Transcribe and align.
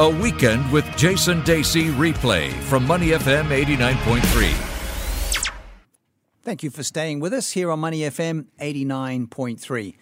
A 0.00 0.10
Weekend 0.10 0.72
with 0.72 0.84
Jason 0.96 1.40
Dacey 1.44 1.84
replay 1.90 2.50
from 2.62 2.84
Money 2.84 3.10
FM 3.10 3.44
89.3. 3.44 4.52
Thank 6.42 6.64
you 6.64 6.70
for 6.70 6.82
staying 6.82 7.20
with 7.20 7.32
us 7.32 7.52
here 7.52 7.70
on 7.70 7.78
Money 7.78 8.00
FM 8.00 8.46
89.3. 8.60 9.94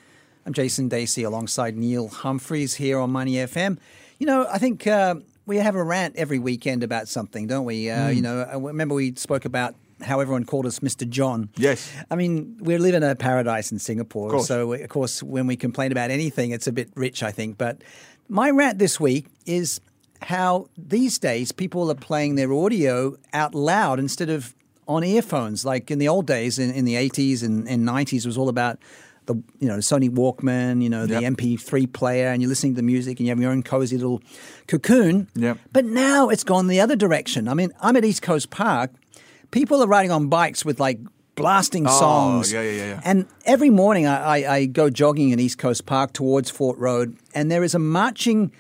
I'm 0.47 0.55
Jason 0.55 0.89
Dacey 0.89 1.25
alongside 1.25 1.77
Neil 1.77 2.09
Humphreys 2.09 2.75
here 2.77 2.99
on 2.99 3.11
Money 3.13 3.33
FM. 3.35 3.77
You 4.19 4.27
know, 4.27 4.47
I 4.51 4.57
think 4.57 4.87
uh, 4.87 5.17
we 5.45 5.59
have 5.59 5.75
a 5.75 5.83
rant 5.85 6.17
every 6.17 6.39
weekend 6.39 6.83
about 6.83 7.07
something, 7.07 7.47
don't 7.47 7.67
we? 7.67 7.91
Uh, 7.91 8.09
You 8.09 8.23
know, 8.23 8.43
I 8.51 8.57
remember 8.57 8.95
we 8.95 9.15
spoke 9.17 9.45
about 9.45 9.75
how 10.03 10.21
everyone 10.21 10.45
called 10.45 10.67
us 10.67 10.81
Mr. 10.81 11.09
John. 11.09 11.49
Yes. 11.57 11.91
I 12.11 12.17
mean, 12.17 12.57
we 12.61 12.77
live 12.79 12.95
in 12.95 13.03
a 13.03 13.15
paradise 13.15 13.73
in 13.73 13.79
Singapore. 13.79 14.31
course. 14.31 14.49
So, 14.49 14.73
of 14.73 14.89
course, 14.89 15.23
when 15.23 15.47
we 15.47 15.57
complain 15.57 15.93
about 15.93 16.11
anything, 16.11 16.51
it's 16.51 16.67
a 16.67 16.73
bit 16.73 16.91
rich, 16.95 17.23
I 17.23 17.31
think. 17.31 17.59
But 17.59 17.83
my 18.29 18.51
rant 18.51 18.79
this 18.79 18.99
week 19.01 19.27
is 19.47 19.81
how 20.23 20.69
these 20.77 21.19
days 21.19 21.53
people 21.53 21.91
are 21.91 21.95
playing 21.97 22.37
their 22.37 22.53
audio 22.53 23.17
out 23.33 23.55
loud 23.55 23.99
instead 23.99 24.31
of 24.31 24.55
on 24.89 25.05
earphones. 25.05 25.65
Like 25.65 25.91
in 25.91 25.99
the 25.99 26.09
old 26.09 26.27
days, 26.27 26.59
in, 26.59 26.71
in 26.73 26.85
the 26.85 26.95
80s 26.95 27.43
and, 27.43 27.69
and 27.69 27.87
90s, 27.87 28.19
it 28.19 28.27
was 28.27 28.39
all 28.39 28.49
about 28.49 28.79
the 29.27 29.35
you 29.61 29.69
know 29.69 29.77
Sony 29.79 30.11
Walkman, 30.11 30.83
you 30.83 30.91
know 30.91 31.07
the 31.07 31.21
Yep. 31.21 31.35
MP3 31.35 31.93
player, 31.93 32.29
and 32.29 32.43
you're 32.43 32.49
listening 32.49 32.73
to 32.75 32.77
the 32.77 32.83
music, 32.83 33.19
and 33.21 33.27
you 33.27 33.31
have 33.31 33.41
your 33.41 33.53
own 33.53 33.63
cozy 33.63 33.97
little 33.97 34.21
cocoon. 34.67 35.29
Yep. 35.37 35.59
But 35.73 35.85
now 35.85 36.29
it's 36.29 36.43
gone 36.45 36.67
the 36.67 36.81
other 36.81 36.97
direction. 36.97 37.47
I 37.49 37.55
mean, 37.55 37.71
I'm 37.81 37.95
at 37.97 38.05
East 38.05 38.23
Coast 38.23 38.51
Park. 38.51 38.91
People 39.53 39.83
are 39.83 39.87
riding 39.87 40.11
on 40.11 40.27
bikes 40.29 40.65
with 40.65 40.81
like 40.81 40.99
blasting 41.35 41.87
oh, 41.87 41.91
songs. 41.91 42.53
Oh, 42.53 42.61
yeah, 42.61 42.71
yeah, 42.71 42.77
yeah, 42.77 42.87
yeah. 42.95 43.01
And 43.05 43.27
every 43.45 43.71
morning 43.71 44.07
I, 44.07 44.41
I, 44.43 44.55
I 44.57 44.67
go 44.67 44.91
jogging 44.91 45.31
in 45.31 45.39
East 45.39 45.59
Coast 45.59 45.87
Park 45.87 46.13
towards 46.13 46.51
Fort 46.51 46.79
Road, 46.79 47.17
and 47.35 47.51
there 47.51 47.63
is 47.63 47.75
a 47.75 47.79
marching, 47.79 48.53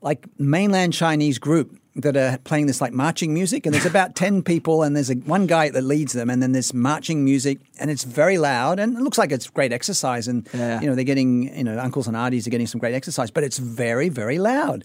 like 0.00 0.26
mainland 0.38 0.92
Chinese 0.94 1.38
group 1.38 1.78
that 1.96 2.16
are 2.16 2.36
playing 2.44 2.66
this 2.66 2.80
like 2.80 2.92
marching 2.92 3.32
music, 3.32 3.66
and 3.66 3.74
there's 3.74 3.86
about 3.86 4.14
ten 4.22 4.42
people, 4.42 4.82
and 4.82 4.94
there's 4.94 5.10
a, 5.10 5.14
one 5.14 5.46
guy 5.46 5.68
that 5.70 5.82
leads 5.82 6.12
them, 6.12 6.30
and 6.30 6.42
then 6.42 6.52
there's 6.52 6.72
marching 6.74 7.24
music, 7.24 7.58
and 7.80 7.90
it's 7.90 8.04
very 8.04 8.38
loud, 8.38 8.78
and 8.78 8.96
it 8.96 9.00
looks 9.02 9.18
like 9.18 9.32
it's 9.32 9.48
great 9.48 9.72
exercise, 9.72 10.28
and 10.28 10.48
Yeah. 10.54 10.80
you 10.80 10.86
know 10.88 10.94
they're 10.94 11.04
getting 11.04 11.56
you 11.56 11.64
know 11.64 11.78
uncles 11.78 12.06
and 12.06 12.16
aunties 12.16 12.46
are 12.46 12.50
getting 12.50 12.66
some 12.66 12.78
great 12.78 12.94
exercise, 12.94 13.30
but 13.30 13.42
it's 13.44 13.58
very 13.58 14.08
very 14.10 14.38
loud. 14.38 14.84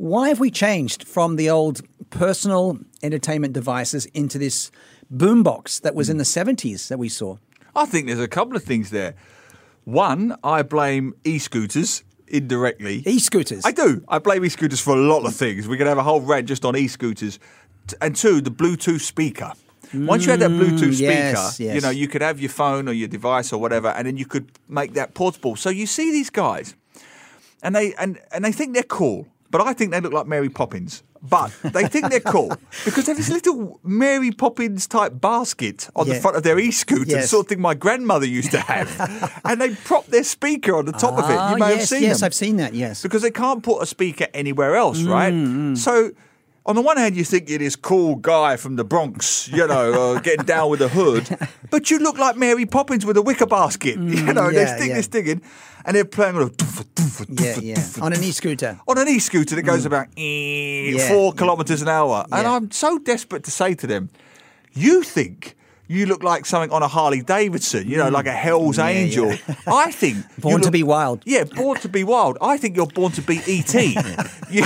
Why 0.00 0.30
have 0.30 0.40
we 0.40 0.50
changed 0.50 1.06
from 1.06 1.36
the 1.36 1.50
old 1.50 1.82
personal 2.08 2.78
entertainment 3.02 3.52
devices 3.52 4.06
into 4.14 4.38
this 4.38 4.70
boombox 5.14 5.82
that 5.82 5.94
was 5.94 6.08
in 6.08 6.16
the 6.16 6.24
70s 6.24 6.88
that 6.88 6.98
we 6.98 7.10
saw? 7.10 7.36
I 7.76 7.84
think 7.84 8.06
there's 8.06 8.18
a 8.18 8.26
couple 8.26 8.56
of 8.56 8.64
things 8.64 8.88
there. 8.88 9.12
One, 9.84 10.36
I 10.42 10.62
blame 10.62 11.12
e-scooters 11.24 12.02
indirectly. 12.28 13.02
E-scooters. 13.04 13.66
I 13.66 13.72
do. 13.72 14.02
I 14.08 14.20
blame 14.20 14.42
e-scooters 14.42 14.80
for 14.80 14.96
a 14.96 15.00
lot 15.02 15.26
of 15.26 15.36
things. 15.36 15.68
We 15.68 15.76
could 15.76 15.86
have 15.86 15.98
a 15.98 16.02
whole 16.02 16.22
rant 16.22 16.48
just 16.48 16.64
on 16.64 16.76
e-scooters. 16.76 17.38
And 18.00 18.16
two, 18.16 18.40
the 18.40 18.50
Bluetooth 18.50 19.02
speaker. 19.02 19.52
Once 19.92 20.24
you 20.24 20.30
had 20.30 20.40
that 20.40 20.50
Bluetooth 20.50 20.94
speaker, 20.94 21.10
Mm, 21.12 21.58
yes, 21.60 21.60
you 21.74 21.82
know, 21.82 21.90
you 21.90 22.08
could 22.08 22.22
have 22.22 22.40
your 22.40 22.48
phone 22.48 22.88
or 22.88 22.92
your 22.92 23.08
device 23.08 23.52
or 23.52 23.60
whatever, 23.60 23.88
and 23.88 24.06
then 24.06 24.16
you 24.16 24.24
could 24.24 24.50
make 24.66 24.94
that 24.94 25.12
portable. 25.12 25.56
So 25.56 25.68
you 25.68 25.84
see 25.84 26.10
these 26.10 26.30
guys, 26.30 26.74
and 27.62 27.76
they 27.76 27.92
and, 27.96 28.18
and 28.32 28.42
they 28.42 28.52
think 28.52 28.72
they're 28.72 28.82
cool, 28.84 29.26
but 29.50 29.60
I 29.60 29.72
think 29.72 29.90
they 29.92 30.00
look 30.00 30.12
like 30.12 30.26
Mary 30.26 30.48
Poppins. 30.48 31.02
But 31.22 31.52
they 31.62 31.86
think 31.86 32.08
they're 32.08 32.20
cool 32.20 32.48
because 32.86 33.04
they 33.04 33.12
have 33.12 33.18
this 33.18 33.28
little 33.28 33.78
Mary 33.84 34.30
Poppins 34.30 34.86
type 34.86 35.20
basket 35.20 35.90
on 35.94 36.08
the 36.08 36.14
front 36.14 36.36
of 36.38 36.42
their 36.44 36.58
e-scooter, 36.58 37.04
the 37.04 37.10
Yes. 37.10 37.30
sort 37.30 37.44
of 37.44 37.48
thing 37.50 37.60
my 37.60 37.74
grandmother 37.74 38.24
used 38.26 38.52
to 38.52 38.60
have, 38.60 39.40
and 39.44 39.60
they 39.60 39.74
prop 39.74 40.06
their 40.06 40.24
speaker 40.24 40.74
on 40.76 40.86
the 40.86 40.92
top 40.92 41.18
of 41.18 41.28
it. 41.28 41.36
Ah, 41.36 41.52
You 41.52 41.58
may 41.58 41.70
yes, 41.72 41.78
have 41.80 41.88
seen 41.88 42.00
that. 42.00 42.06
yes, 42.08 42.20
them 42.20 42.26
I've 42.26 42.34
seen 42.34 42.56
that. 42.56 42.72
Yes, 42.74 43.02
because 43.02 43.20
they 43.20 43.30
can't 43.30 43.62
put 43.62 43.82
a 43.82 43.86
speaker 43.86 44.28
anywhere 44.32 44.76
else, 44.76 45.02
right? 45.02 45.32
Mm, 45.34 45.76
So, 45.76 46.12
on 46.66 46.76
the 46.76 46.82
one 46.82 46.96
hand, 46.98 47.16
you 47.16 47.24
think 47.24 47.48
you're 47.48 47.58
this 47.58 47.76
cool 47.76 48.16
guy 48.16 48.56
from 48.56 48.76
the 48.76 48.84
Bronx, 48.84 49.48
you 49.48 49.66
know, 49.66 50.14
uh, 50.14 50.20
getting 50.26 50.44
down 50.44 50.70
with 50.70 50.80
the 50.80 50.88
hood, 50.88 51.28
but 51.70 51.90
you 51.90 51.98
look 51.98 52.18
like 52.18 52.36
Mary 52.36 52.66
Poppins 52.66 53.04
with 53.06 53.16
a 53.16 53.22
wicker 53.22 53.46
basket. 53.46 53.96
you 53.98 54.32
know, 54.32 54.42
Mm, 54.50 54.52
yeah, 54.54 54.76
they 54.78 55.02
stick 55.02 55.26
yeah. 55.26 55.32
in, 55.32 55.42
and 55.84 55.96
they're 55.96 56.04
playing 56.04 56.36
on 56.36 56.42
a 56.42 56.50
yeah, 57.28 57.58
yeah. 57.58 57.82
On 58.02 58.12
an 58.12 58.22
e-scooter. 58.22 58.78
on 58.88 58.98
an 58.98 59.08
e-scooter 59.08 59.54
that 59.56 59.62
goes 59.62 59.84
about 59.86 60.06
eh, 60.16 60.90
Yeah, 60.96 61.08
four 61.08 61.32
kilometres 61.32 61.82
an 61.82 61.88
hour. 61.88 62.24
And. 62.32 62.46
I'm 62.46 62.70
so 62.70 62.98
desperate 62.98 63.44
to 63.44 63.50
say 63.50 63.74
to 63.74 63.86
them, 63.86 64.10
you 64.72 65.02
think 65.02 65.56
you 65.90 66.06
look 66.06 66.22
like 66.22 66.46
something 66.46 66.70
on 66.70 66.84
a 66.84 66.88
Harley 66.88 67.20
Davidson, 67.20 67.88
you 67.88 67.96
know, 67.96 68.06
hmm. 68.06 68.14
like 68.14 68.26
a 68.26 68.32
Hell's. 68.32 68.78
Yeah, 68.78 68.86
Angel. 68.86 69.32
yeah. 69.32 69.54
I 69.66 69.90
think 69.90 70.18
Born 70.38 70.62
to 70.62 70.70
be 70.70 70.84
wild. 70.84 71.22
Yeah, 71.26 71.42
born 71.42 71.80
to 71.80 71.88
be 71.88 72.04
wild. 72.04 72.38
I 72.40 72.58
think 72.58 72.76
you're 72.76 72.86
born 72.86 73.10
to 73.12 73.22
be 73.22 73.38
ET. 73.38 73.74
you, 74.50 74.64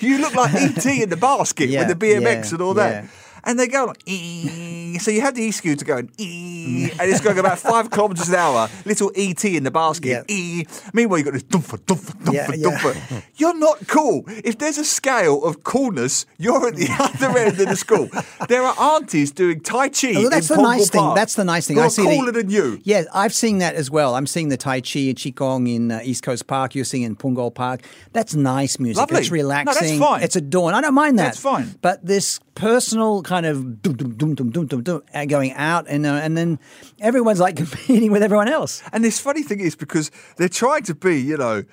you 0.00 0.18
look 0.18 0.34
like 0.34 0.54
ET 0.54 0.84
in 0.84 1.08
the 1.08 1.16
basket 1.16 1.70
Yeah, 1.70 1.86
with 1.86 1.98
the 1.98 2.06
BMX 2.06 2.52
and 2.52 2.60
all 2.60 2.74
that. 2.74 3.06
And 3.46 3.58
they 3.58 3.68
go 3.68 3.84
like, 3.84 4.02
"Ee." 4.06 4.98
so 4.98 5.10
you 5.10 5.20
have 5.20 5.34
the 5.34 5.42
e-scooter 5.42 5.84
going, 5.84 6.10
"Ee," 6.18 6.90
and 6.98 7.10
it's 7.10 7.20
going 7.20 7.38
about 7.38 7.58
five 7.58 7.90
kilometres 7.90 8.28
an 8.28 8.36
hour, 8.36 8.68
little 8.84 9.10
ET 9.14 9.44
in 9.44 9.64
the 9.64 9.70
basket. 9.70 10.24
"Ee." 10.28 10.64
Meanwhile, 10.92 11.18
you've 11.18 11.26
got 11.26 11.34
this 11.34 11.42
dumper, 11.44 11.78
dumper, 11.78 12.12
dumper, 12.24 12.32
Yeah, 12.32 13.12
yeah. 13.12 13.20
You're 13.36 13.58
not 13.58 13.86
cool. 13.88 14.24
If 14.26 14.58
there's 14.58 14.78
a 14.78 14.84
scale 14.84 15.44
of 15.44 15.64
coolness, 15.64 16.26
you're 16.38 16.68
at 16.68 16.76
the 16.76 16.88
other 16.98 17.38
end 17.38 17.60
of 17.60 17.68
the 17.68 17.76
school. 17.76 18.08
There 18.48 18.62
are 18.62 18.96
aunties 18.96 19.30
doing 19.32 19.60
Tai 19.60 19.88
Chi. 19.90 20.12
Well, 20.14 20.30
that's 20.30 20.48
the 20.48 20.56
nice 20.56 20.90
thing. 20.90 21.14
That's 21.14 21.34
the 21.34 21.44
nice 21.44 21.66
thing. 21.66 21.76
Who 21.76 21.82
I 21.82 21.88
see 21.88 22.04
cooler 22.04 22.32
the, 22.32 22.42
than 22.42 22.50
you. 22.50 22.80
Yeah, 22.84 23.04
I've 23.12 23.34
seen 23.34 23.58
that 23.58 23.74
as 23.74 23.90
well. 23.90 24.14
I'm 24.14 24.26
seeing 24.26 24.48
the 24.48 24.56
Tai 24.56 24.80
Chi 24.80 25.00
and 25.00 25.18
Qigong 25.18 25.74
in 25.74 25.90
uh, 25.90 26.00
East 26.02 26.22
Coast 26.22 26.46
Park. 26.46 26.74
You're 26.74 26.84
seeing 26.84 27.02
in 27.04 27.16
Punggol 27.16 27.54
Park. 27.54 27.82
That's 28.12 28.34
nice 28.34 28.78
music. 28.78 29.00
Lovely. 29.00 29.20
It's 29.20 29.30
relaxing. 29.30 29.74
No, 29.74 29.80
that's 29.80 29.98
fine. 29.98 30.22
It's 30.22 30.36
adorned. 30.36 30.76
I 30.76 30.80
don't 30.80 30.94
mind 30.94 31.18
that. 31.18 31.24
That's 31.24 31.40
fine. 31.40 31.74
But 31.82 32.04
this 32.04 32.40
personal 32.54 33.22
kind 33.22 33.46
of 33.46 33.82
dum 33.82 33.94
dum 33.94 34.14
dum 34.14 34.50
dum 34.50 34.66
dum 34.66 34.82
dum 34.82 35.02
uh, 35.12 35.24
going 35.24 35.52
out 35.52 35.86
and 35.88 36.06
uh, 36.06 36.14
and 36.14 36.36
then 36.36 36.58
everyone's 37.00 37.40
like 37.40 37.56
competing 37.64 38.12
with 38.12 38.22
everyone 38.22 38.48
else. 38.48 38.82
And 38.92 39.04
this 39.04 39.20
funny 39.20 39.42
thing 39.42 39.60
is 39.60 39.74
because 39.74 40.10
they're 40.36 40.48
trying 40.48 40.82
to 40.84 40.94
be, 40.94 41.20
you 41.20 41.36
know, 41.36 41.64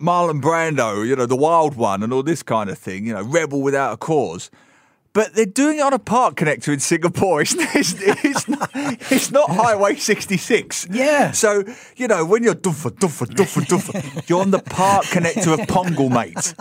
Marlon 0.00 0.42
Brando, 0.42 1.06
you 1.06 1.16
know, 1.16 1.26
the 1.26 1.36
wild 1.36 1.76
one 1.76 2.02
and 2.02 2.12
all 2.12 2.22
this 2.22 2.42
kind 2.42 2.68
of 2.68 2.78
thing, 2.78 3.06
you 3.06 3.14
know, 3.14 3.22
rebel 3.22 3.62
without 3.62 3.92
a 3.92 3.96
cause. 3.96 4.50
But 5.16 5.32
they're 5.32 5.46
doing 5.46 5.78
it 5.78 5.80
on 5.80 5.94
a 5.94 5.98
park 5.98 6.34
connector 6.34 6.74
in 6.74 6.80
Singapore. 6.80 7.40
It's, 7.46 7.54
it's, 7.74 7.94
it's, 8.22 8.48
not, 8.48 8.70
it's 8.74 9.30
not 9.30 9.50
Highway 9.50 9.96
66. 9.96 10.88
Yeah. 10.90 11.32
So, 11.32 11.64
you 11.96 12.06
know, 12.06 12.24
when 12.26 12.42
you're 12.42 12.54
duffer, 12.54 12.90
duffer, 12.90 13.24
duffer, 13.24 13.62
duffer, 13.62 14.02
you're 14.26 14.42
on 14.42 14.50
the 14.50 14.58
park 14.58 15.06
connector 15.06 15.54
of 15.54 15.60
Punggol, 15.60 16.10
mate. 16.10 16.54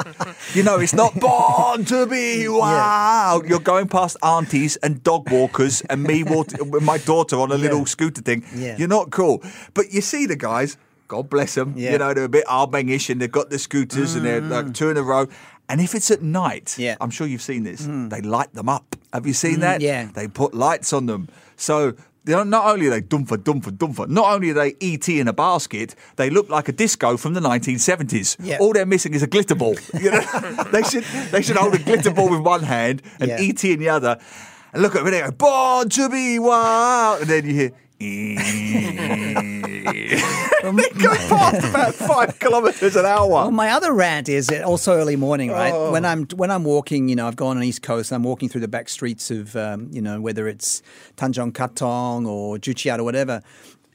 You 0.54 0.64
know, 0.64 0.80
it's 0.80 0.94
not 0.94 1.20
born 1.20 1.84
to 1.86 2.06
be 2.06 2.48
wild. 2.48 3.46
You're 3.46 3.60
going 3.60 3.90
past 3.90 4.16
aunties 4.24 4.78
and 4.78 5.04
dog 5.04 5.30
walkers 5.30 5.82
and 5.90 6.04
me 6.04 6.24
walk- 6.24 6.54
with 6.60 6.84
my 6.84 6.98
daughter 7.00 7.38
on 7.40 7.52
a 7.52 7.58
little 7.58 7.86
scooter 7.86 8.22
thing. 8.22 8.46
Yeah. 8.56 8.78
You're 8.78 8.88
not 8.88 9.12
cool. 9.12 9.44
But 9.74 9.92
you 9.92 10.00
see 10.00 10.26
the 10.26 10.38
guys, 10.38 10.78
God 11.08 11.30
bless 11.30 11.56
them, 11.56 11.74
Yeah. 11.76 11.92
you 11.92 11.98
know, 11.98 12.14
they're 12.14 12.24
a 12.24 12.30
bit 12.30 12.46
Arbengish 12.46 13.10
and 13.10 13.22
they've 13.22 13.32
got 13.32 13.50
the 13.50 13.60
scooters 13.60 14.16
and 14.16 14.26
they're 14.26 14.42
like 14.42 14.68
mm. 14.68 14.74
two 14.74 14.90
in 14.90 14.98
a 14.98 15.04
row. 15.04 15.28
And 15.68 15.82
if 15.82 15.96
it's 15.96 16.12
at 16.12 16.22
night, 16.22 16.76
Yeah. 16.78 16.96
I'm 17.02 17.10
sure 17.10 17.26
you've 17.28 17.42
seen 17.42 17.64
this, 17.64 17.86
hmm. 17.86 18.10
they 18.10 18.22
light 18.22 18.54
them 18.54 18.70
up. 18.70 18.96
Have 19.14 19.26
you 19.26 19.34
seen 19.34 19.56
hmm, 19.56 19.62
that? 19.62 19.82
yeah. 19.82 20.10
They 20.14 20.28
put 20.28 20.54
lights 20.54 20.94
on 20.94 21.06
them. 21.08 21.28
So 21.58 21.96
not 22.28 22.66
only 22.66 22.88
are 22.88 22.92
they 22.92 23.02
dumfer, 23.02 23.38
dumfer, 23.38 23.72
dumfer, 23.72 24.08
not 24.08 24.34
only 24.34 24.50
are 24.50 24.54
they 24.56 24.76
ET 24.82 25.08
in 25.10 25.28
a 25.28 25.34
basket, 25.34 25.96
they 26.16 26.30
look 26.30 26.50
like 26.50 26.68
a 26.68 26.72
disco 26.72 27.18
from 27.18 27.34
the 27.34 27.40
1970s. 27.40 28.38
Yeah. 28.40 28.58
All 28.60 28.74
they're 28.74 28.86
missing 28.86 29.14
is 29.14 29.24
a 29.24 29.28
glitter 29.28 29.56
ball. 29.56 29.76
You 30.00 30.12
know? 30.12 30.22
they 30.72 30.84
should 30.84 31.04
they 31.32 31.42
should 31.42 31.56
hold 31.56 31.74
a 31.76 31.80
glitter 31.80 32.12
ball 32.12 32.30
with 32.30 32.42
one 32.42 32.64
hand 32.64 33.02
and 33.20 33.30
Yeah. 33.30 33.38
ET 33.40 33.64
in 33.64 33.80
the 33.80 33.90
other. 33.90 34.20
And 34.74 34.82
look 34.82 34.94
at 34.96 35.00
them, 35.04 35.08
and 35.08 35.14
they 35.16 35.22
go, 35.22 35.32
born 35.32 35.90
to 35.90 36.10
be 36.10 36.38
wild. 36.38 37.22
And 37.22 37.30
then 37.30 37.46
you 37.46 37.54
hear, 37.54 37.72
they 39.86 40.90
go 41.02 41.14
past 41.28 41.68
about 41.70 41.94
five 41.96 42.40
kilometres 42.40 42.96
an 42.96 43.06
hour. 43.06 43.28
Well, 43.30 43.52
my 43.52 43.70
other 43.70 43.94
rant 43.94 44.30
is 44.30 44.50
also 44.50 44.94
early 44.96 45.16
morning, 45.16 45.52
right? 45.52 45.74
Oh. 45.74 45.92
When 45.92 46.06
I'm 46.06 46.26
when 46.36 46.52
I'm 46.52 46.64
walking, 46.64 47.10
you 47.10 47.16
know, 47.16 47.28
I've 47.28 47.36
gone 47.36 47.58
on 47.58 47.64
East 47.64 47.82
Coast. 47.82 48.12
I'm 48.12 48.24
walking 48.24 48.50
through 48.50 48.62
the 48.62 48.68
back 48.68 48.90
streets 48.90 49.32
of, 49.32 49.56
um, 49.56 49.90
you 49.92 50.02
know, 50.02 50.20
whether 50.22 50.48
it's 50.48 50.82
Tanjong 51.18 51.52
Katong 51.52 52.28
or 52.28 52.58
Joo 52.58 52.74
Chiat 52.74 53.00
or 53.00 53.04
whatever. 53.04 53.42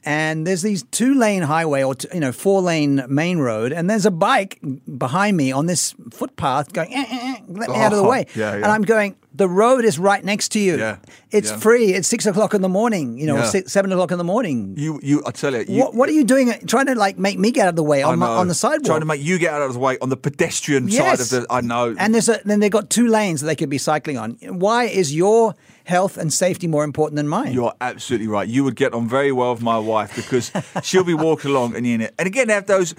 And 0.03 0.47
there's 0.47 0.63
these 0.63 0.81
two 0.89 1.13
lane 1.13 1.43
highway 1.43 1.83
or 1.83 1.93
you 2.11 2.19
know 2.19 2.31
four 2.31 2.59
lane 2.61 3.03
main 3.07 3.37
road, 3.37 3.71
and 3.71 3.87
there's 3.87 4.05
a 4.07 4.11
bike 4.11 4.59
behind 4.97 5.37
me 5.37 5.51
on 5.51 5.67
this 5.67 5.93
footpath 6.11 6.73
going, 6.73 6.91
eh, 6.91 7.05
eh, 7.07 7.35
eh, 7.37 7.41
let 7.49 7.69
me 7.69 7.75
out 7.75 7.91
of 7.93 7.99
the 7.99 8.05
Oh, 8.05 8.09
way. 8.09 8.25
yeah, 8.35 8.53
And. 8.53 8.65
I'm 8.65 8.81
going, 8.81 9.15
the 9.33 9.47
road 9.47 9.85
is 9.85 9.97
right 9.97 10.23
next 10.23 10.49
to 10.49 10.59
you. 10.59 10.77
Yeah, 10.77 10.97
It's 11.31 11.51
yeah. 11.51 11.57
free. 11.57 11.93
It's 11.93 12.07
six 12.07 12.25
o'clock 12.25 12.53
in 12.53 12.61
the 12.61 12.69
morning. 12.69 13.17
You 13.17 13.27
know, 13.27 13.37
Yeah. 13.37 13.45
six, 13.45 13.71
seven 13.71 13.91
o'clock 13.91 14.11
in 14.11 14.17
the 14.17 14.23
morning. 14.25 14.75
You, 14.77 14.99
you, 15.01 15.23
I 15.25 15.31
tell 15.31 15.53
you, 15.53 15.63
you 15.67 15.79
what, 15.81 15.93
what 15.95 16.09
are 16.09 16.11
you 16.11 16.25
doing? 16.25 16.53
Trying 16.67 16.87
to 16.87 16.95
like 16.95 17.17
make 17.17 17.39
me 17.39 17.51
get 17.51 17.63
out 17.63 17.69
of 17.69 17.75
the 17.77 17.83
way 17.83 18.03
on, 18.03 18.19
my, 18.19 18.27
on 18.27 18.47
the 18.49 18.53
sidewalk? 18.53 18.85
Trying 18.85 18.99
to 18.99 19.05
make 19.05 19.21
you 19.23 19.39
get 19.39 19.53
out 19.53 19.61
of 19.61 19.73
the 19.73 19.79
way 19.79 19.97
on 19.99 20.09
the 20.09 20.17
pedestrian 20.17 20.89
side 20.91 21.19
of 21.19 21.29
the. 21.29 21.45
I 21.49 21.61
know. 21.61 21.95
And 21.97 22.13
there's 22.13 22.27
a, 22.27 22.41
then 22.43 22.59
they've 22.59 22.69
got 22.71 22.89
two 22.89 23.07
lanes 23.07 23.39
that 23.41 23.47
they 23.47 23.55
could 23.55 23.69
be 23.69 23.77
cycling 23.77 24.17
on. 24.17 24.31
Why 24.41 24.83
is 24.85 25.15
your 25.15 25.55
health 25.85 26.17
and 26.17 26.31
safety 26.31 26.67
more 26.67 26.83
important 26.83 27.15
than 27.15 27.27
mine? 27.29 27.53
You're 27.53 27.73
absolutely 27.79 28.27
right. 28.27 28.47
You 28.47 28.63
would 28.65 28.75
get 28.75 28.93
on 28.93 29.07
very 29.07 29.31
well 29.31 29.53
with 29.53 29.61
my 29.63 29.77
wife 29.79 30.13
because 30.15 30.51
she'll 30.83 31.03
be 31.05 31.13
walking 31.13 31.51
along 31.51 31.75
and 31.75 31.87
you 31.87 31.97
know, 31.97 32.09
and 32.19 32.27
again 32.27 32.47
they 32.47 32.53
have 32.53 32.67
those. 32.67 32.93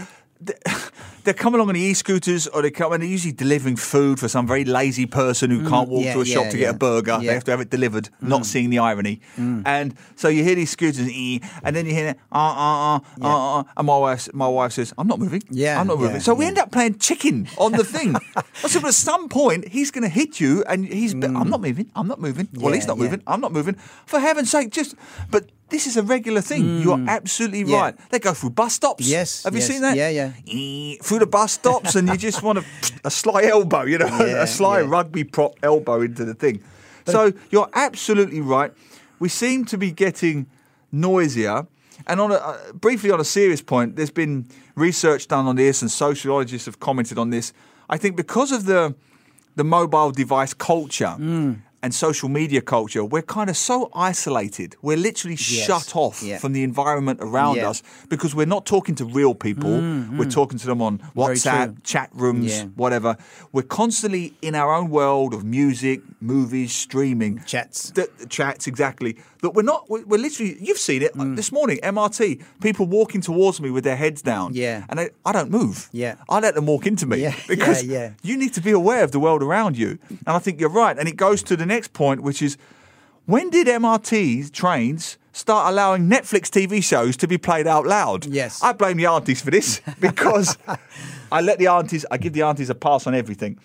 They 1.24 1.32
come 1.32 1.54
along 1.54 1.68
on 1.68 1.74
the 1.74 1.80
e-scooters, 1.80 2.46
or 2.48 2.62
they 2.62 2.70
come 2.70 2.92
and 2.92 3.02
they're 3.02 3.08
usually 3.08 3.32
delivering 3.32 3.76
food 3.76 4.18
for 4.18 4.28
some 4.28 4.46
very 4.46 4.64
lazy 4.64 5.06
person 5.06 5.50
who 5.50 5.68
can't 5.68 5.88
walk 5.88 6.02
Mm, 6.02 6.04
yeah, 6.06 6.14
to 6.14 6.20
a 6.20 6.24
shop 6.24 6.50
to 6.50 6.56
yeah. 6.58 6.66
get 6.66 6.74
a 6.74 6.78
burger. 6.78 7.12
Yeah. 7.12 7.18
Mm. 7.18 7.26
They 7.26 7.34
have 7.34 7.44
to 7.44 7.50
have 7.52 7.60
it 7.60 7.70
delivered. 7.70 8.08
Not 8.20 8.44
seeing 8.46 8.70
the 8.70 8.78
irony. 8.80 9.20
And 9.36 9.94
so 10.16 10.28
you 10.28 10.42
hear 10.42 10.54
these 10.56 10.70
scooters, 10.70 10.98
and 11.62 11.76
then 11.76 11.86
you 11.86 11.94
hear, 11.94 12.16
uh, 12.32 12.36
uh, 12.36 12.96
uh, 12.96 13.00
uh, 13.22 13.58
uh, 13.60 13.64
and 13.76 13.86
my 13.86 13.98
wife, 13.98 14.28
my 14.34 14.48
wife 14.48 14.72
says, 14.72 14.92
"I'm 14.98 15.06
not 15.06 15.18
moving. 15.20 15.42
Yeah, 15.50 15.80
I'm 15.80 15.86
not 15.86 15.98
moving." 15.98 16.16
yeah, 16.16 16.22
so 16.22 16.34
we 16.34 16.44
yeah. 16.44 16.48
end 16.48 16.58
up 16.58 16.72
playing 16.72 16.98
chicken 16.98 17.48
on 17.58 17.72
the 17.72 17.84
thing. 17.84 18.16
I 18.36 18.68
said, 18.68 18.82
but 18.82 18.88
at 18.88 18.94
some 18.94 19.28
point 19.28 19.68
he's 19.68 19.90
going 19.90 20.02
to 20.02 20.08
hit 20.10 20.40
you, 20.40 20.64
and 20.68 20.84
he's. 20.86 21.12
I'm 21.14 21.48
not 21.50 21.60
moving. 21.60 21.90
I'm 21.94 22.08
not 22.08 22.20
moving. 22.20 22.48
well, 22.54 22.72
he's 22.72 22.84
Mm. 22.84 22.88
Not 22.88 22.96
yeah. 22.98 23.02
moving. 23.04 23.22
I'm 23.26 23.40
not 23.40 23.52
moving. 23.52 23.74
For 24.06 24.18
heaven's 24.18 24.50
sake, 24.50 24.70
just. 24.70 24.94
But 25.30 25.50
this 25.72 25.86
is 25.86 25.96
a 25.96 26.02
regular 26.02 26.40
thing. 26.42 26.82
You're 26.82 27.04
absolutely 27.08 27.64
Mm. 27.64 27.68
Yeah. 27.70 27.80
right. 27.80 27.94
They 28.10 28.18
go 28.20 28.32
through 28.34 28.50
bus 28.50 28.74
stops. 28.74 29.04
Yes, 29.08 29.42
Have 29.44 29.54
you 29.54 29.60
yes. 29.60 29.68
seen 29.68 29.80
that? 29.82 29.96
Yeah, 29.96 30.10
yeah. 30.10 30.94
Through 31.02 31.18
the 31.20 31.26
bus 31.26 31.52
stops, 31.52 31.96
and 31.96 32.08
you 32.08 32.16
just 32.16 32.42
want 32.42 32.58
a, 32.58 32.64
a 33.04 33.10
sly 33.10 33.42
elbow, 33.44 33.82
you 33.82 33.98
know, 33.98 34.06
Yeah, 34.20 34.42
a 34.42 34.46
sly 34.46 34.80
yeah. 34.80 34.88
rugby 34.88 35.24
prop 35.24 35.54
elbow 35.62 36.00
into 36.02 36.24
the 36.24 36.34
thing. 36.34 36.62
So 37.06 37.32
you're 37.50 37.68
absolutely 37.74 38.40
right. 38.40 38.72
We 39.18 39.28
seem 39.28 39.64
to 39.66 39.76
be 39.78 39.90
getting 39.90 40.46
noisier. 40.92 41.66
And 42.06 42.20
on 42.20 42.30
a, 42.32 42.34
uh, 42.34 42.72
briefly 42.72 43.10
on 43.10 43.20
a 43.20 43.24
serious 43.24 43.62
point, 43.62 43.96
there's 43.96 44.10
been 44.12 44.46
research 44.76 45.28
done 45.28 45.46
on 45.46 45.56
this, 45.56 45.82
and 45.82 45.90
sociologists 45.90 46.66
have 46.66 46.78
commented 46.80 47.18
on 47.18 47.30
this. 47.30 47.52
I 47.88 47.96
think 47.98 48.16
because 48.16 48.52
of 48.52 48.64
the 48.64 48.94
the 49.54 49.64
mobile 49.64 50.10
device 50.12 50.54
culture 50.54 51.14
Mm. 51.18 51.56
And 51.82 51.92
social 51.94 52.28
media 52.28 52.60
culture, 52.60 53.04
we're 53.04 53.22
kind 53.22 53.50
of 53.50 53.56
so 53.56 53.90
isolated. 53.94 54.76
We're 54.82 54.96
literally 54.96 55.34
Yes. 55.36 55.66
shut 55.66 55.96
off 55.96 56.22
Yeah. 56.22 56.38
from 56.38 56.52
the 56.52 56.62
environment 56.62 57.18
around 57.22 57.56
Yeah. 57.56 57.64
Mm, 57.64 57.70
us 57.70 57.82
because 58.08 58.34
we're 58.34 58.46
not 58.56 58.64
talking 58.66 58.94
to 58.96 59.04
real 59.04 59.34
people. 59.34 59.70
We're 60.18 60.30
talking 60.30 60.58
to 60.58 60.66
them 60.66 60.80
on 60.80 60.98
WhatsApp, 61.16 61.82
chat 61.82 62.10
rooms, 62.14 62.52
Yeah. 62.58 62.64
whatever. 62.76 63.16
We're 63.52 63.62
constantly 63.62 64.34
in 64.42 64.54
our 64.54 64.72
own 64.74 64.90
world 64.90 65.34
of 65.34 65.44
music, 65.44 66.00
movies, 66.20 66.72
streaming, 66.72 67.40
Chats. 67.46 67.90
The, 67.90 68.08
the 68.18 68.26
chats 68.26 68.66
exactly. 68.66 69.16
That 69.42 69.54
we're 69.54 69.62
not. 69.62 69.90
We're, 69.90 70.04
we're 70.04 70.20
literally. 70.20 70.56
You've 70.60 70.78
seen 70.78 71.02
it 71.02 71.12
Mm. 71.16 71.34
this 71.34 71.50
morning. 71.50 71.78
MRT. 71.82 72.40
People 72.60 72.86
walking 72.86 73.20
towards 73.20 73.60
me 73.60 73.70
with 73.70 73.82
their 73.82 73.96
heads 73.96 74.22
down. 74.22 74.54
Yeah. 74.54 74.84
And 74.88 75.00
I, 75.00 75.10
I 75.24 75.32
don't 75.32 75.50
move. 75.50 75.88
Yeah. 75.92 76.14
I 76.28 76.38
let 76.38 76.54
them 76.54 76.66
walk 76.66 76.86
into 76.86 77.06
me. 77.06 77.16
Yeah, 77.22 77.34
Because 77.48 77.82
you 78.22 78.36
need 78.36 78.54
to 78.54 78.60
be 78.60 78.70
aware 78.70 79.02
of 79.02 79.10
the 79.10 79.18
world 79.18 79.42
around 79.42 79.76
you. 79.76 79.98
And 80.08 80.36
I 80.36 80.38
think 80.38 80.60
you're 80.60 80.68
right. 80.84 80.96
And 80.96 81.08
it 81.08 81.16
goes 81.16 81.42
to 81.44 81.56
the 81.56 81.66
next 81.72 81.92
point, 81.92 82.22
which 82.22 82.42
is 82.42 82.56
when 83.26 83.50
did 83.50 83.66
MRT 83.66 84.52
trains 84.52 85.18
start 85.32 85.72
allowing 85.72 86.08
Netflix 86.08 86.50
TV 86.50 86.82
shows 86.82 87.16
to 87.18 87.26
be 87.26 87.38
played 87.38 87.66
out 87.66 87.86
loud? 87.86 88.26
Yes. 88.26 88.62
I 88.62 88.72
blame 88.72 88.96
the 88.96 89.06
aunties 89.06 89.40
for 89.40 89.50
this 89.50 89.80
because 90.00 90.58
I 91.30 91.40
let 91.40 91.58
the 91.58 91.68
aunties, 91.68 92.04
I 92.10 92.18
give 92.18 92.32
the 92.32 92.42
aunties 92.42 92.70
a 92.70 92.74
pass 92.74 93.06
on 93.06 93.14
everything. 93.14 93.58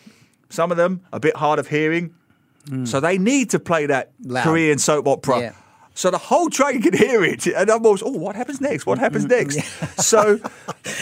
Some 0.50 0.72
of 0.72 0.78
them 0.78 1.02
a 1.12 1.20
bit 1.20 1.36
hard 1.36 1.60
of 1.60 1.68
hearing, 1.68 2.16
hmm. 2.70 2.86
so 2.86 3.00
they 3.02 3.18
need 3.18 3.50
to 3.50 3.60
play 3.60 3.86
that 3.88 4.12
Loud. 4.24 4.44
Korean 4.44 4.78
soap 4.78 5.08
opera. 5.08 5.40
Yeah. 5.40 5.54
So 5.94 6.12
the 6.12 6.20
whole 6.20 6.50
train 6.50 6.82
can 6.82 6.94
hear 6.94 7.24
it, 7.24 7.48
and 7.48 7.72
I'm 7.72 7.84
always, 7.84 8.04
oh, 8.04 8.12
what 8.12 8.36
happens 8.36 8.62
next? 8.62 8.86
What 8.86 9.00
happens 9.00 9.26
mm-hmm. 9.26 9.50
next? 9.50 10.06
So 10.08 10.36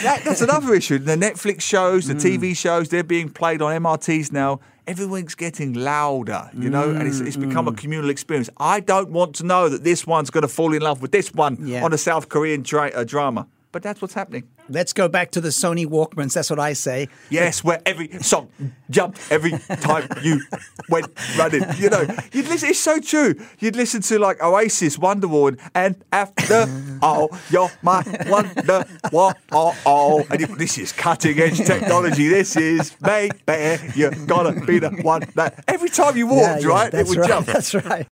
that, 0.03 0.21
that's 0.23 0.41
another 0.41 0.73
issue. 0.73 0.97
The 0.97 1.17
Netflix 1.17 1.61
shows, 1.61 2.07
the 2.07 2.13
hmm. 2.13 2.19
TV 2.19 2.57
shows, 2.57 2.89
they're 2.89 3.03
being 3.03 3.29
played 3.29 3.61
on 3.61 3.83
MRTs 3.83 4.31
now. 4.31 4.61
Everyone's 4.87 5.33
getting 5.33 5.73
louder, 5.73 6.49
you 6.53 6.69
know, 6.69 6.91
and 6.91 7.07
it's, 7.07 7.19
it's 7.19 7.35
become 7.37 7.67
a 7.67 7.73
communal 7.73 8.09
experience. 8.11 8.49
I 8.57 8.79
don't 8.81 9.09
want 9.09 9.33
to 9.37 9.43
know 9.43 9.67
that 9.67 9.83
this 9.83 10.05
one's 10.05 10.29
going 10.29 10.43
to 10.43 10.47
fall 10.47 10.73
in 10.75 10.81
love 10.83 11.01
with 11.01 11.11
this 11.11 11.33
one 11.33 11.57
Yeah. 11.61 11.83
on 11.83 11.91
a 11.91 11.97
South 11.97 12.29
Korean 12.29 12.61
tra- 12.63 12.91
uh, 12.93 13.03
drama, 13.03 13.47
but 13.75 13.83
that's 13.83 14.01
what's 14.01 14.13
happening. 14.13 14.47
Let's 14.69 14.93
go 14.93 15.09
back 15.09 15.31
to 15.31 15.41
the 15.41 15.49
Sony 15.49 15.85
Walkmans. 15.85 16.31
That's 16.33 16.49
what 16.49 16.61
I 16.61 16.71
say. 16.71 17.09
Yes, 17.29 17.61
where 17.61 17.81
every 17.85 18.07
song 18.21 18.47
jumped 18.89 19.19
every 19.29 19.51
time 19.81 20.07
you 20.23 20.39
went 20.87 21.07
running. 21.37 21.63
You 21.75 21.89
know, 21.89 22.07
you'd 22.31 22.47
listen. 22.47 22.69
It's 22.69 22.79
so 22.79 23.01
true. 23.01 23.35
You'd 23.59 23.75
listen 23.75 24.01
to 24.03 24.17
like 24.17 24.41
Oasis, 24.41 24.95
Wonderwall, 24.95 25.59
and 25.75 26.01
after 26.13 26.69
all, 27.01 27.37
you're 27.49 27.69
my 27.81 28.01
wonder. 28.27 28.85
What? 29.11 29.39
Oh, 29.51 29.77
oh. 29.85 30.25
And 30.29 30.39
you, 30.39 30.47
this 30.55 30.77
is 30.77 30.93
cutting 30.93 31.37
edge 31.37 31.57
technology. 31.57 32.29
This 32.29 32.55
is 32.55 32.91
baby. 32.91 33.91
You're 33.93 34.11
gonna 34.25 34.65
be 34.65 34.79
the 34.79 34.91
one 35.01 35.23
that 35.35 35.65
every 35.67 35.89
time 35.89 36.15
you 36.15 36.27
walked, 36.27 36.61
Yeah, 36.61 36.69
yeah, 36.69 36.73
right? 36.73 36.93
It 36.93 37.07
would 37.07 37.17
right, 37.17 37.27
jump. 37.27 37.47
That's 37.47 37.73
right. 37.75 38.03